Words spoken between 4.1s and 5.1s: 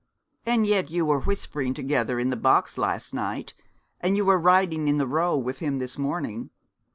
you were riding in the